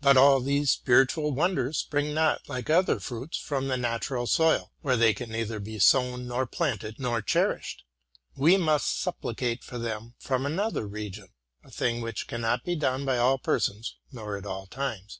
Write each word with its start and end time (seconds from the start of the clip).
But 0.00 0.16
all 0.16 0.38
these 0.38 0.70
spiritual 0.70 1.32
wonders 1.32 1.78
spring 1.78 2.14
not, 2.14 2.48
like 2.48 2.70
other 2.70 3.00
fruits, 3.00 3.36
from 3.36 3.66
the 3.66 3.76
natural 3.76 4.28
soil, 4.28 4.70
where 4.82 4.96
they 4.96 5.12
can 5.12 5.28
neither 5.32 5.58
be 5.58 5.80
sown 5.80 6.28
nor 6.28 6.46
planted 6.46 7.00
nor 7.00 7.20
cherished. 7.20 7.82
We 8.36 8.56
must 8.56 9.00
supplicate 9.00 9.64
for 9.64 9.76
them 9.76 10.14
from 10.20 10.46
another 10.46 10.86
region, 10.86 11.30
—a 11.64 11.72
thing 11.72 12.00
which 12.00 12.28
cannot 12.28 12.62
be 12.62 12.76
done 12.76 13.04
by 13.04 13.18
all 13.18 13.38
persons 13.38 13.96
nor 14.12 14.36
at 14.36 14.46
all 14.46 14.68
times. 14.68 15.18